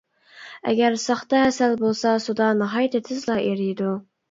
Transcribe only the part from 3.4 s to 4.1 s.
ئېرىيدۇ.